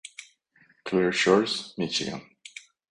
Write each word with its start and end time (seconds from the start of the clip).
Clair 0.83 1.11
Shores, 1.11 1.75
Míchigan. 1.77 2.25